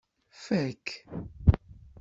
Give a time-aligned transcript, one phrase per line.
[0.43, 0.85] Fak.